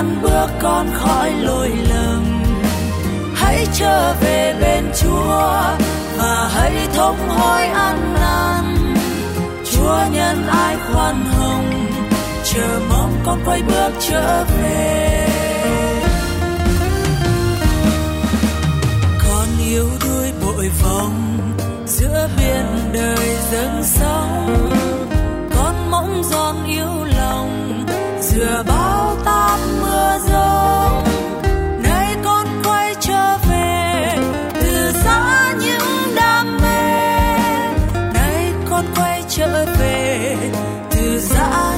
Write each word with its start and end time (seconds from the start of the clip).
ngăn 0.00 0.22
bước 0.22 0.46
con 0.60 0.86
khỏi 0.94 1.32
lỗi 1.32 1.70
lầm 1.88 2.42
hãy 3.34 3.66
trở 3.72 4.14
về 4.20 4.54
bên 4.60 4.84
chúa 5.00 5.62
và 6.18 6.50
hãy 6.54 6.88
thống 6.94 7.28
hối 7.28 7.62
ăn 7.62 8.14
năn. 8.14 8.94
Chúa 9.72 9.98
nhân 10.12 10.46
ai 10.46 10.76
khoan 10.92 11.24
hồng, 11.24 11.88
chờ 12.44 12.80
mong 12.90 13.20
con 13.24 13.40
quay 13.44 13.62
bước 13.62 13.90
trở 14.00 14.44
về. 14.44 15.28
Con 19.28 19.46
yếu 19.68 19.88
đuối 20.04 20.32
bội 20.42 20.70
vòng 20.82 21.38
giữa 21.86 22.28
biển 22.38 22.66
đời 22.92 23.36
dâng 23.52 23.79
trở 39.80 39.86
về 39.86 41.69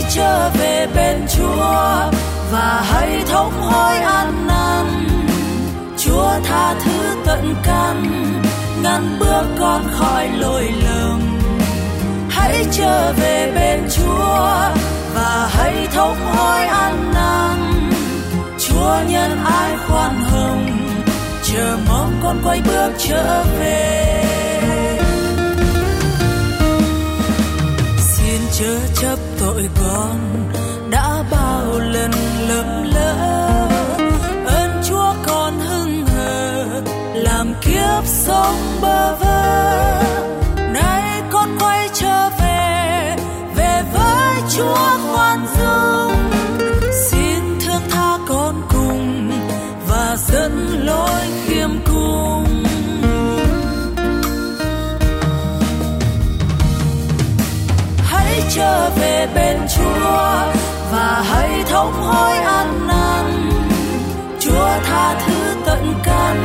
hãy 0.00 0.10
trở 0.14 0.50
về 0.58 0.86
bên 0.94 1.26
Chúa 1.36 2.10
và 2.50 2.82
hãy 2.84 3.22
thống 3.28 3.52
hối 3.60 3.96
ăn 3.96 4.46
năn. 4.46 5.06
Chúa 5.98 6.30
tha 6.44 6.74
thứ 6.84 7.16
tận 7.26 7.54
căn, 7.62 8.04
ngăn 8.82 9.18
bước 9.18 9.44
con 9.58 9.82
khỏi 9.98 10.28
lỗi 10.28 10.72
lầm. 10.84 11.20
Hãy 12.30 12.64
trở 12.72 13.12
về 13.12 13.52
bên 13.54 13.80
Chúa 13.96 14.48
và 15.14 15.48
hãy 15.52 15.88
thống 15.94 16.16
hối 16.34 16.64
ăn 16.64 17.12
năn. 17.14 17.90
Chúa 18.58 18.96
nhân 19.08 19.44
ái 19.44 19.76
khoan 19.88 20.20
hồng, 20.20 20.66
chờ 21.42 21.76
mong 21.88 22.12
con 22.22 22.38
quay 22.44 22.60
bước 22.66 22.92
trở 22.98 23.44
về. 23.58 24.49
Chớ 28.60 28.78
chấp 28.94 29.18
tội 29.40 29.68
con, 29.80 30.50
đã 30.90 31.24
bao 31.30 31.78
lần 31.78 32.10
lầm 32.48 32.84
lỡ. 32.94 33.68
Ơn 34.46 34.82
chúa 34.88 35.14
con 35.26 35.60
hưng 35.60 36.06
hờ, 36.06 36.64
làm 37.14 37.54
kiếp 37.60 38.06
sống 38.06 38.56
bơ 38.82 39.16
vơ. 39.16 40.02
Nay 40.72 41.22
con 41.32 41.48
quay 41.60 41.88
trở 41.94 42.30
về 42.40 43.16
về 43.56 43.82
với 43.92 44.42
chúa 44.56 44.98
khoan 45.12 45.46
dung. 45.58 45.99
Hãy 58.40 58.50
trở 58.54 58.90
về 58.90 59.28
bên 59.34 59.56
Chúa 59.76 60.52
và 60.92 61.24
hãy 61.30 61.64
thống 61.70 61.92
hối 61.92 62.36
ăn 62.36 62.88
năn. 62.88 63.50
Chúa 64.40 64.68
tha 64.84 65.14
thứ 65.26 65.54
tận 65.64 65.94
căn, 66.04 66.36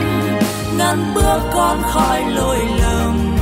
ngăn 0.78 1.14
bước 1.16 1.40
con 1.54 1.82
khỏi 1.92 2.24
lỗi 2.36 2.60
lầm. 2.82 3.38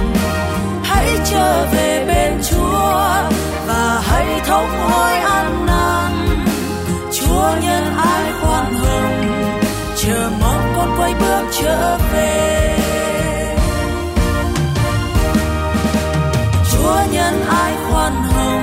Hãy 0.84 1.08
trở 1.32 1.66
về 1.74 2.06
bên 2.08 2.42
Chúa 2.50 3.30
và 3.68 4.02
hãy 4.04 4.42
thống 4.46 4.70
hối 4.90 5.14
ăn 5.14 5.66
năn. 5.66 6.12
Chúa 7.14 7.50
nhân 7.62 7.96
ái 7.98 8.32
khoan 8.42 8.74
hồng, 8.74 9.52
chờ 9.96 10.30
mong 10.42 10.74
con 10.78 10.96
quay 10.98 11.14
bước 11.20 11.44
trở 11.62 11.98
về. 12.14 12.53
Nhân 17.12 17.42
ai 17.48 17.76
khoan 17.90 18.14
hồng? 18.14 18.63